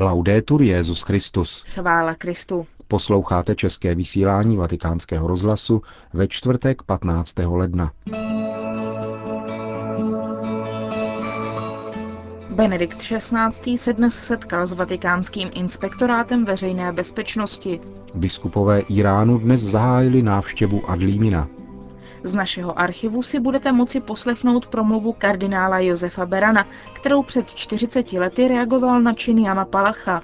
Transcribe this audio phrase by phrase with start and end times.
[0.00, 1.64] Laudetur Jezus Christus.
[1.66, 2.66] Chvála Kristu.
[2.88, 7.34] Posloucháte české vysílání Vatikánského rozhlasu ve čtvrtek 15.
[7.38, 7.92] ledna.
[12.50, 13.78] Benedikt XVI.
[13.78, 17.80] se dnes setkal s vatikánským inspektorátem veřejné bezpečnosti.
[18.14, 21.48] Biskupové Iránu dnes zahájili návštěvu Adlímina.
[22.26, 28.48] Z našeho archivu si budete moci poslechnout promluvu kardinála Josefa Berana, kterou před 40 lety
[28.48, 30.22] reagoval na čin Jana Palacha.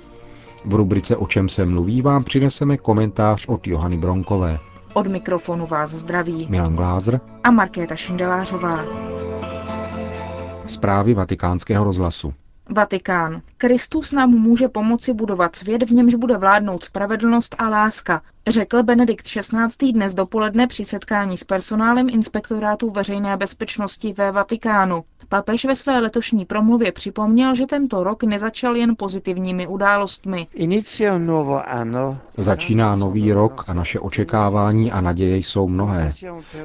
[0.64, 4.58] V rubrice O čem se mluví vám přineseme komentář od Johany Bronkové.
[4.94, 8.78] Od mikrofonu vás zdraví Milan Glázer a Markéta Šindelářová.
[10.66, 12.34] Zprávy vatikánského rozhlasu.
[12.68, 13.42] Vatikán.
[13.58, 19.26] Kristus nám může pomoci budovat svět, v němž bude vládnout spravedlnost a láska, řekl Benedikt
[19.26, 19.92] XVI.
[19.92, 25.04] dnes dopoledne při setkání s personálem inspektorátu veřejné bezpečnosti ve Vatikánu.
[25.32, 30.46] Papež ve své letošní promluvě připomněl, že tento rok nezačal jen pozitivními událostmi.
[32.36, 36.10] Začíná nový rok a naše očekávání a naděje jsou mnohé.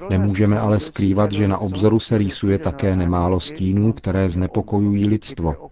[0.09, 5.69] Nemůžeme ale skrývat, že na obzoru se rýsuje také nemálo stínů, které znepokojují lidstvo.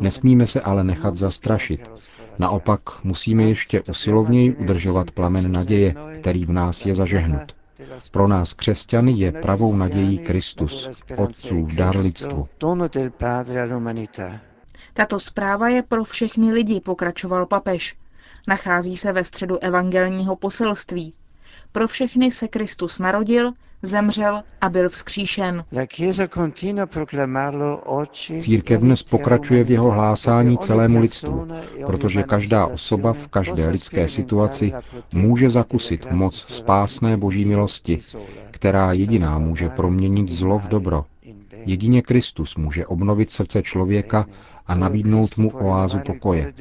[0.00, 1.90] Nesmíme se ale nechat zastrašit.
[2.38, 7.59] Naopak musíme ještě usilovněji udržovat plamen naděje, který v nás je zažehnut.
[8.10, 12.48] Pro nás křesťany je pravou nadějí Kristus, Otcův dar lidstvu.
[14.94, 17.96] Tato zpráva je pro všechny lidi, pokračoval papež.
[18.48, 21.14] Nachází se ve středu evangelního poselství.
[21.72, 25.64] Pro všechny se Kristus narodil, zemřel a byl vzkříšen.
[28.40, 31.48] Církev dnes pokračuje v jeho hlásání celému lidstvu,
[31.86, 34.72] protože každá osoba v každé lidské situaci
[35.14, 37.98] může zakusit moc spásné boží milosti,
[38.50, 41.04] která jediná může proměnit zlo v dobro.
[41.66, 44.26] Jedině Kristus může obnovit srdce člověka
[44.70, 46.52] a nabídnout mu oázu pokoje.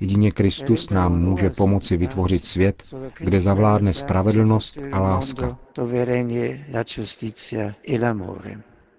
[0.00, 2.82] Jedině Kristus nám může pomoci vytvořit svět,
[3.18, 5.58] kde zavládne spravedlnost a láska.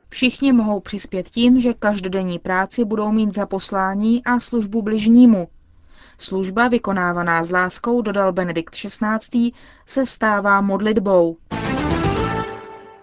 [0.09, 5.47] Všichni mohou přispět tím, že každodenní práci budou mít za poslání a službu bližnímu.
[6.17, 9.51] Služba vykonávaná s láskou, dodal Benedikt XVI.,
[9.85, 11.37] se stává modlitbou.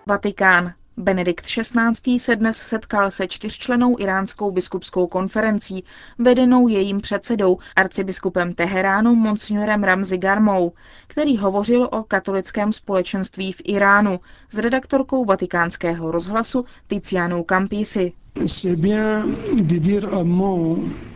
[0.07, 0.78] Vatikán.
[1.01, 2.19] Benedikt XVI.
[2.19, 5.85] se dnes setkal se čtyřčlenou iránskou biskupskou konferencí,
[6.19, 10.73] vedenou jejím předsedou, arcibiskupem Teheránu Monsignorem Ramzi Garmou,
[11.07, 14.21] který hovořil o katolickém společenství v Iránu
[14.51, 18.13] s redaktorkou vatikánského rozhlasu Tizianou Campisi.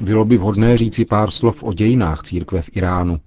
[0.00, 3.20] Bylo by vhodné říci pár slov o dějinách církve v Iránu.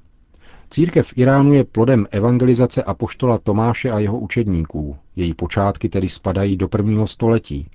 [0.69, 4.97] Církev v Iránu je plodem evangelizace apoštola Tomáše a jeho učedníků.
[5.15, 7.67] Její počátky tedy spadají do prvního století.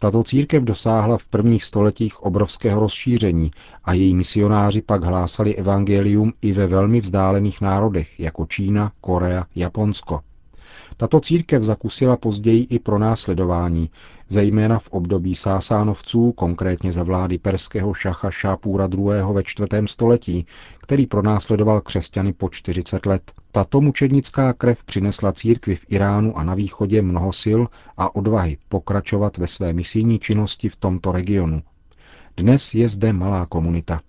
[0.00, 3.50] Tato církev dosáhla v prvních stoletích obrovského rozšíření
[3.84, 10.20] a její misionáři pak hlásali evangelium i ve velmi vzdálených národech, jako Čína, Korea, Japonsko.
[10.98, 13.90] Tato církev zakusila později i pro následování,
[14.28, 19.32] zejména v období Sásánovců, konkrétně za vlády perského šacha Šápůra II.
[19.32, 20.46] ve čtvrtém století,
[20.78, 23.32] který pronásledoval křesťany po 40 let.
[23.52, 27.60] Tato mučednická krev přinesla církvi v Iránu a na východě mnoho sil
[27.96, 31.62] a odvahy pokračovat ve své misijní činnosti v tomto regionu.
[32.36, 34.00] Dnes je zde malá komunita.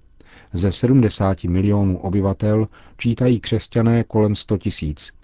[0.53, 5.16] Ze 70 milionů obyvatel čítají křesťané kolem 100 tisíc.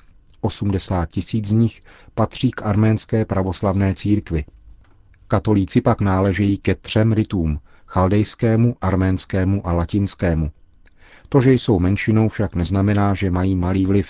[0.43, 1.81] 80 tisíc z nich
[2.13, 4.45] patří k arménské pravoslavné církvi.
[5.27, 10.51] Katolíci pak náležejí ke třem rytům– chaldejskému, arménskému a latinskému.
[11.29, 14.09] To, že jsou menšinou, však neznamená, že mají malý vliv.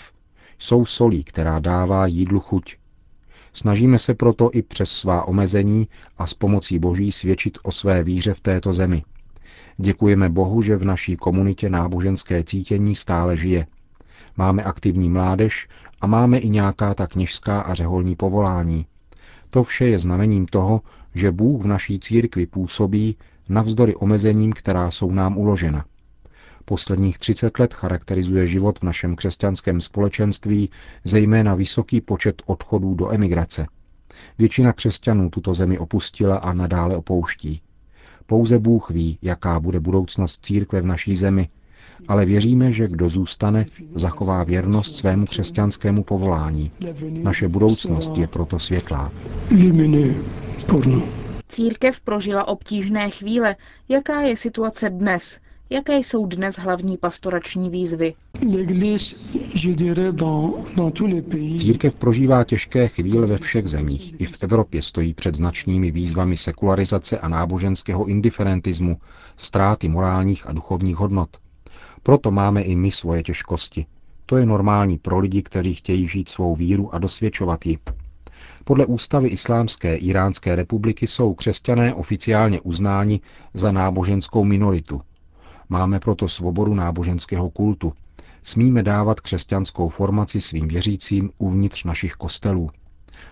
[0.59, 2.77] Jsou solí, která dává jídlu chuť.
[3.53, 8.33] Snažíme se proto i přes svá omezení a s pomocí Boží svědčit o své víře
[8.33, 9.03] v této zemi.
[9.77, 13.67] Děkujeme Bohu, že v naší komunitě náboženské cítění stále žije.
[14.38, 15.67] Máme aktivní mládež
[16.01, 18.85] a máme i nějaká ta kněžská a řeholní povolání.
[19.49, 20.81] To vše je znamením toho,
[21.16, 23.17] že Bůh v naší církvi působí
[23.49, 25.85] navzdory omezením, která jsou nám uložena.
[26.65, 30.69] Posledních 30 let charakterizuje život v našem křesťanském společenství
[31.03, 33.68] zejména vysoký počet odchodů do emigrace.
[34.38, 37.62] Většina křesťanů tuto zemi opustila a nadále opouští.
[38.25, 41.50] Pouze Bůh ví, jaká bude budoucnost církve v naší zemi,
[42.07, 46.72] ale věříme, že kdo zůstane, zachová věrnost svému křesťanskému povolání.
[47.24, 49.12] Naše budoucnost je proto světlá.
[51.50, 53.56] Církev prožila obtížné chvíle.
[53.90, 55.40] Jaká je situace dnes?
[55.69, 58.13] Jaké jsou dnes hlavní pastorační výzvy?
[61.57, 64.22] Církev prožívá těžké chvíle ve všech zemích.
[64.22, 68.98] I v Evropě stojí před značnými výzvami sekularizace a náboženského indiferentismu,
[69.38, 71.30] ztráty morálních a duchovních hodnot.
[72.03, 73.85] Proto máme i my svoje těžkosti.
[74.25, 77.77] To je normální pro lidi, kteří chtějí žít svou víru a dosvědčovat ji.
[78.63, 83.19] Podle ústavy Islámské Iránské republiky jsou křesťané oficiálně uznáni
[83.53, 85.01] za náboženskou minoritu.
[85.69, 87.94] Máme proto svobodu náboženského kultu.
[88.44, 92.69] Smíme dávat křesťanskou formaci svým věřícím uvnitř našich kostelů.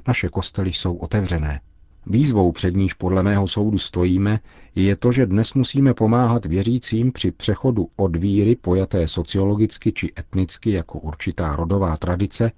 [0.07, 1.62] Naše kostely jsou otevřené.
[2.06, 4.39] Výzvou, před níž podle mého soudu stojíme,
[4.75, 10.71] je to, že dnes musíme pomáhat věřícím při přechodu od víry pojaté sociologicky či etnicky
[10.71, 12.51] jako určitá rodová tradice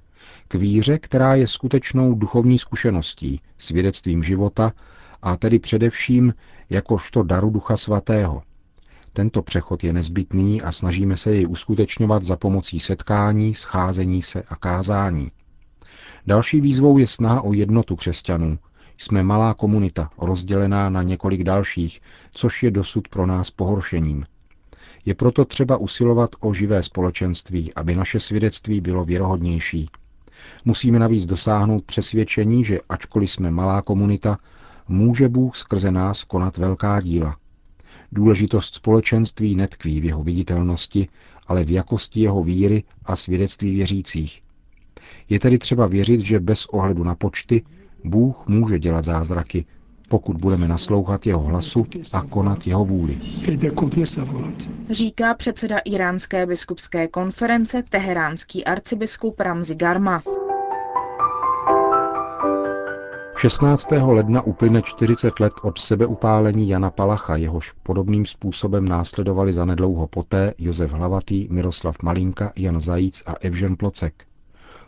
[0.48, 4.72] k víře, která je skutečnou duchovní zkušeností, svědectvím života
[5.22, 6.34] a tedy především
[6.70, 8.44] jakožto daru Ducha Svatého.
[9.14, 14.56] Tento přechod je nezbytný a snažíme se jej uskutečňovat za pomocí setkání, scházení se a
[14.56, 15.28] kázání.
[16.28, 18.60] Další výzvou je snaha o jednotu křesťanů.
[19.04, 22.02] Jsme malá komunita, rozdělená na několik dalších,
[22.32, 24.26] což je dosud pro nás pohoršením.
[25.06, 29.90] Je proto třeba usilovat o živé společenství, aby naše svědectví bylo věrohodnější.
[30.66, 34.38] Musíme navíc dosáhnout přesvědčení, že ačkoliv jsme malá komunita,
[34.88, 37.38] může Bůh skrze nás konat velká díla.
[38.12, 41.08] Důležitost společenství netkví v jeho viditelnosti,
[41.48, 44.42] ale v jakosti jeho víry a svědectví věřících.
[45.30, 47.64] Je tedy třeba věřit, že bez ohledu na počty
[48.04, 49.66] Bůh může dělat zázraky,
[50.10, 53.18] pokud budeme naslouchat jeho hlasu a konat jeho vůli.
[54.90, 60.22] Říká předseda Iránské biskupské konference teheránský arcibiskup Ramzi Garma.
[63.38, 63.92] 16.
[63.92, 70.92] ledna uplyne 40 let od sebeupálení Jana Palacha, jehož podobným způsobem následovali zanedlouho poté Josef
[70.92, 74.14] Hlavatý, Miroslav Malinka, Jan Zajíc a Evžen Plocek.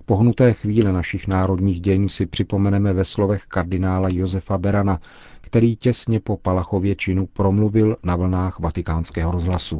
[0.08, 5.00] Pohnuté chvíle našich národních dějin si připomeneme ve slovech kardinála Josefa Berana,
[5.42, 9.80] který těsně po Palachově činu promluvil na vlnách vatikánského rozhlasu.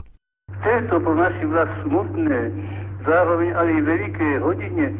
[0.60, 2.52] V této pro naši vlast smutné,
[3.06, 4.94] zároveň ale i veliké hodině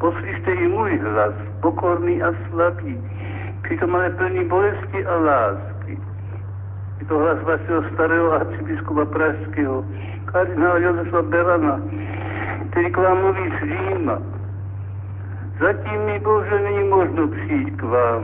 [0.00, 3.00] poslyšte i můj hlas, pokorný a slabý,
[3.62, 5.98] přitom ale plný bolesti a lásky.
[7.00, 9.84] Je to hlas vašeho starého arcibiskupa Pražského,
[10.24, 11.80] kardinála Josefa Berana,
[12.70, 14.35] který k vám mluví z Říma.
[15.60, 18.22] Zatím mi bohužel není možno přijít k vám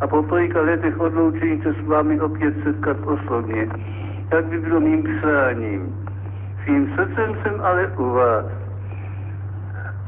[0.00, 3.68] a po tolika letech odloučení se s vámi opět setkat osobně,
[4.32, 6.06] jak by bylo mým přáním.
[6.64, 8.44] Svým srdcem jsem ale u vás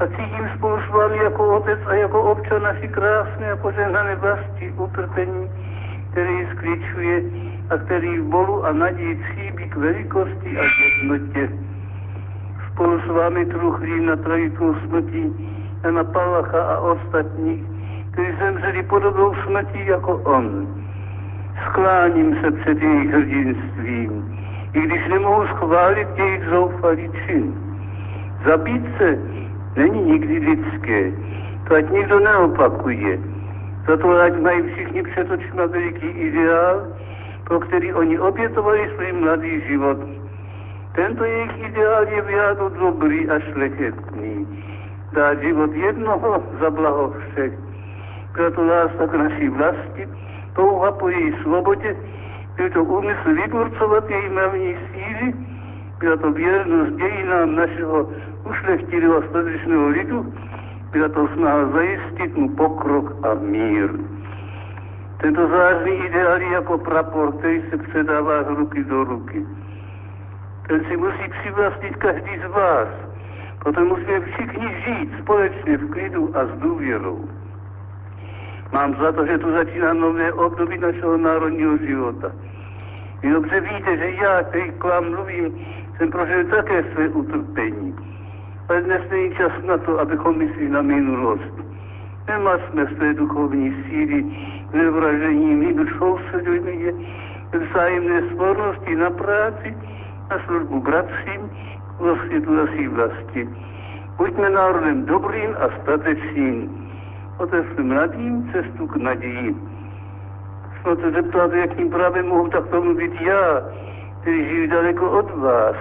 [0.00, 4.74] a cítím spolu s vámi jako otec a jako občan naší krásné a požehnané vlasti
[4.76, 5.50] utrpení,
[6.10, 7.22] který skličuje
[7.70, 11.48] a který v bolu a naději tříbí k velikosti a jednotě.
[12.72, 15.53] Spolu s vámi truchlím na tragikou smrti
[15.84, 17.62] Jana Palacha a ostatních,
[18.12, 20.68] kteří zemřeli podobnou smrtí jako on.
[21.66, 24.38] Skláním se před jejich hrdinstvím,
[24.72, 27.54] i když nemohu schválit jejich zoufalý čin.
[28.46, 29.18] Zabít se
[29.76, 31.12] není nikdy lidské.
[31.68, 33.18] To ať nikdo neopakuje.
[33.88, 36.86] Za to ať mají všichni před očima veliký ideál,
[37.44, 39.98] pro který oni obětovali svůj mladý život.
[40.94, 44.46] Tento jejich ideál je v jádu dobrý a šlechetný.
[45.14, 47.52] Dát život jednoho za blaho všech.
[48.32, 50.08] Proto láska k naší vlasti,
[50.56, 51.96] touha po její svobodě,
[52.56, 55.34] byl to úmysl vyburcovat její mravní síly,
[55.98, 58.08] byla to věrnost dějinám našeho
[58.50, 60.34] ušlechtilého statečného lidu,
[60.90, 63.90] byla to snaha zajistit mu pokrok a mír.
[65.20, 69.46] Tento zářný ideál je jako prapor, který se předává z ruky do ruky.
[70.68, 73.13] Ten si musí přivlastnit každý z vás.
[73.64, 77.28] Proto musíme všichni žít společně v klidu a s důvěrou.
[78.72, 82.32] Mám za to, že tu začíná nové období našeho národního života.
[83.22, 85.66] Vy dobře víte, že já, který k vám mluvím,
[85.96, 87.94] jsem prožil také své utrpení.
[88.68, 91.54] Ale dnes není čas na to, abychom mysleli na minulost.
[92.28, 94.24] Nemasme své duchovní síly
[94.72, 96.92] nevražením, nebož soustředujme je
[97.52, 99.76] vzájemné svornosti na práci,
[100.30, 101.50] na službu bratřím,
[101.98, 103.48] světu naší vlasti.
[104.16, 106.88] Buďme národem dobrým a statečným.
[107.38, 109.56] Otevřme mladým cestu k naději.
[110.82, 113.62] Snad se zeptat, jakým právem mohu takto mluvit já,
[114.20, 115.76] který žiju daleko od vás.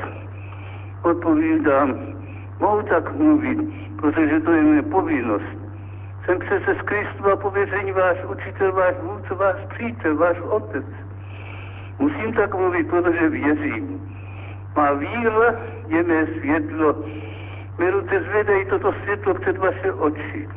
[1.02, 1.96] Odpovídám,
[2.60, 3.60] mohu tak mluvit,
[4.02, 5.58] protože to je moje povinnost.
[6.26, 10.86] Jsem přece z Kristova pověření váš učitel, váš vůdce, váš přítel, váš otec.
[12.00, 14.02] Musím tak mluvit, protože věřím.
[14.76, 15.56] Má víra
[15.88, 16.96] je mé světlo.
[17.80, 20.50] Mé ruce zvedají toto světlo před vaše oči.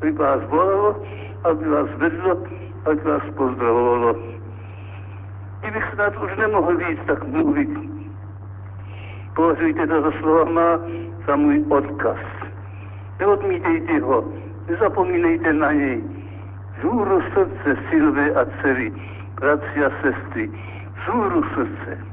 [0.00, 1.02] Aby vás volalo,
[1.44, 2.36] aby vás vedlo,
[2.84, 4.16] aby vás pozdravovalo.
[5.60, 7.68] Kdybych snad už nemohl víc tak mluvit.
[9.34, 10.78] Považujte tato slova má
[11.26, 12.18] za můj odkaz.
[13.20, 14.24] Neodmítejte ho,
[14.68, 16.02] nezapomínejte na něj.
[16.82, 18.92] Zůru srdce, synové a dcery,
[19.40, 20.50] bratři a sestry,
[21.06, 22.11] zůru srdce.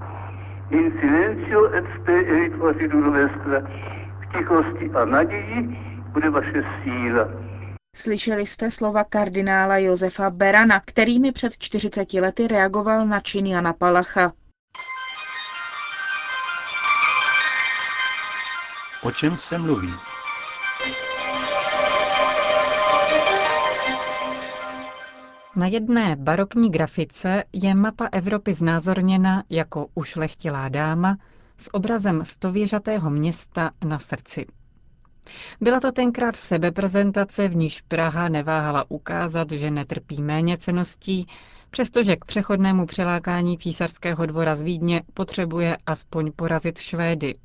[0.71, 3.59] In silencio et spe erit facidur vestra,
[4.21, 5.77] v tichosti a naději
[6.13, 7.27] bude vaše síla.
[7.95, 13.73] Slyšeli jste slova kardinála Josefa Berana, který mi před 40 lety reagoval na čin Jana
[13.73, 14.31] Palacha.
[19.03, 19.93] O čem se mluví?
[25.59, 31.17] Na jedné barokní grafice je mapa Evropy znázorněna jako ušlechtilá dáma
[31.57, 34.45] s obrazem stověžatého města na srdci.
[35.61, 41.27] Byla to tenkrát sebeprezentace, v níž Praha neváhala ukázat, že netrpí méně ceností,
[41.69, 47.35] přestože k přechodnému přelákání císařského dvora z Vídně potřebuje aspoň porazit Švédy.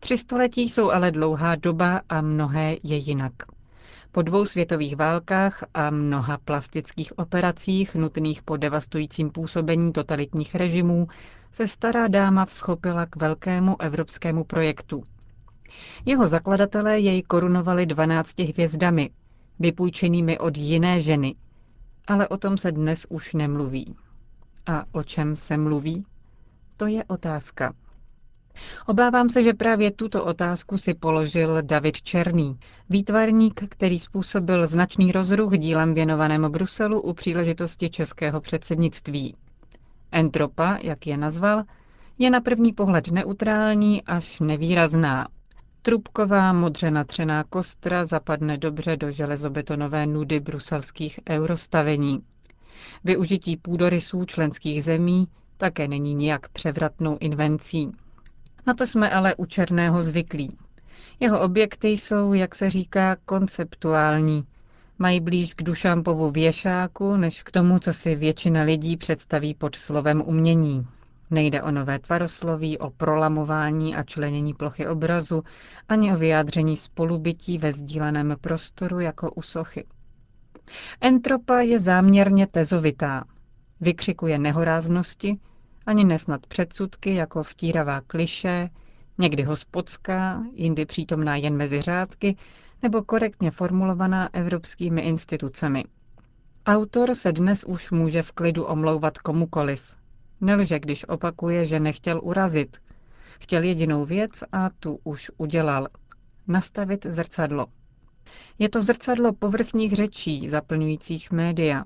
[0.00, 3.32] Tři století jsou ale dlouhá doba a mnohé je jinak.
[4.12, 11.08] Po dvou světových válkách a mnoha plastických operacích nutných po devastujícím působení totalitních režimů
[11.52, 15.02] se stará dáma vzchopila k velkému evropskému projektu.
[16.06, 19.10] Jeho zakladatelé jej korunovali 12 hvězdami,
[19.58, 21.34] vypůjčenými od jiné ženy.
[22.06, 23.96] Ale o tom se dnes už nemluví.
[24.66, 26.06] A o čem se mluví?
[26.76, 27.74] To je otázka.
[28.86, 32.58] Obávám se, že právě tuto otázku si položil David Černý,
[32.90, 39.34] výtvarník, který způsobil značný rozruch dílem věnovaném Bruselu u příležitosti českého předsednictví.
[40.12, 41.62] Entropa, jak je nazval,
[42.18, 45.26] je na první pohled neutrální až nevýrazná.
[45.82, 52.22] Trubková modře natřená kostra zapadne dobře do železobetonové nudy bruselských eurostavení.
[53.04, 57.92] Využití půdorysů členských zemí také není nijak převratnou invencí.
[58.66, 60.56] Na to jsme ale u Černého zvyklí.
[61.20, 64.44] Jeho objekty jsou, jak se říká, konceptuální.
[64.98, 70.22] Mají blíž k Dušampovu věšáku, než k tomu, co si většina lidí představí pod slovem
[70.26, 70.86] umění.
[71.30, 75.44] Nejde o nové tvarosloví, o prolamování a členění plochy obrazu,
[75.88, 79.84] ani o vyjádření spolubytí ve sdíleném prostoru jako u sochy.
[81.00, 83.24] Entropa je záměrně tezovitá.
[83.80, 85.38] Vykřikuje nehoráznosti,
[85.88, 88.70] ani nesnad předsudky jako vtíravá kliše,
[89.18, 92.36] někdy hospodská, jindy přítomná jen mezi řádky,
[92.82, 95.84] nebo korektně formulovaná evropskými institucemi.
[96.66, 99.94] Autor se dnes už může v klidu omlouvat komukoliv.
[100.40, 102.76] Nelže, když opakuje, že nechtěl urazit.
[103.40, 105.88] Chtěl jedinou věc a tu už udělal.
[106.48, 107.66] Nastavit zrcadlo.
[108.58, 111.84] Je to zrcadlo povrchních řečí, zaplňujících média.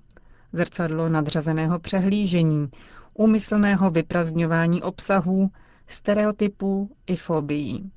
[0.52, 2.68] Zrcadlo nadřazeného přehlížení,
[3.14, 5.50] úmyslného vyprazňování obsahů,
[5.86, 7.90] stereotypů i fobií.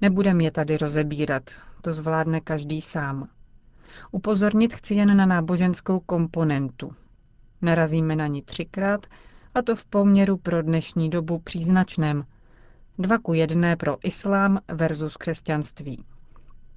[0.00, 1.42] Nebudem je tady rozebírat,
[1.82, 3.28] to zvládne každý sám.
[4.10, 6.92] Upozornit chci jen na náboženskou komponentu.
[7.62, 9.06] Narazíme na ní třikrát,
[9.54, 12.24] a to v poměru pro dnešní dobu příznačném.
[12.98, 16.04] Dva ku jedné pro islám versus křesťanství.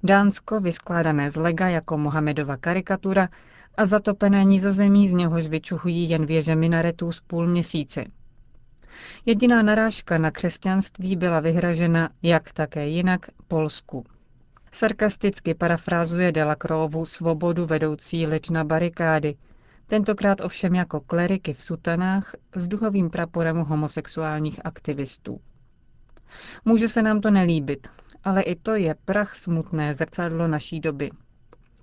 [0.02, 3.28] Dánsko, vyskládané z lega jako Mohamedova karikatura,
[3.76, 8.04] a zatopené nizozemí, z něhož vyčuhují jen věže minaretů z půl měsíci.
[9.26, 14.04] Jediná narážka na křesťanství byla vyhražena, jak také jinak, Polsku.
[14.72, 19.36] Sarkasticky parafrázuje Delacrovu svobodu vedoucí lid na barikády,
[19.86, 25.40] tentokrát ovšem jako kleriky v sutanách s duhovým praporem homosexuálních aktivistů.
[26.64, 27.88] Může se nám to nelíbit,
[28.24, 31.10] ale i to je prach smutné zrcadlo naší doby.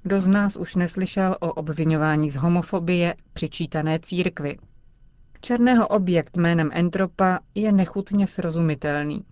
[0.03, 4.57] Kdo z nás už neslyšel o obvinování z homofobie přičítané církvi?
[5.41, 9.23] Černého objekt jménem Entropa je nechutně srozumitelný.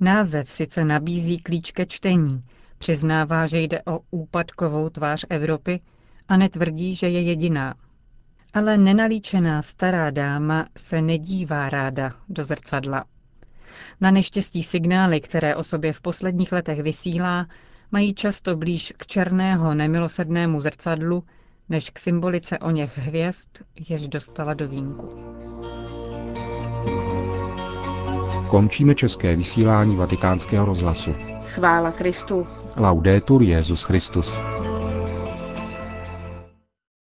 [0.00, 2.44] Název sice nabízí klíč ke čtení,
[2.78, 5.80] přiznává, že jde o úpadkovou tvář Evropy
[6.28, 7.74] a netvrdí, že je jediná.
[8.54, 13.04] Ale nenalíčená stará dáma se nedívá ráda do zrcadla.
[14.00, 17.46] Na neštěstí signály, které o sobě v posledních letech vysílá,
[17.92, 21.24] mají často blíž k černého nemilosrdnému zrcadlu,
[21.68, 23.48] než k symbolice o něch hvězd,
[23.88, 25.08] jež dostala do vínku.
[28.48, 31.14] Končíme české vysílání vatikánského rozhlasu.
[31.46, 32.46] Chvála Kristu.
[32.76, 34.40] Laudetur Jezus Christus.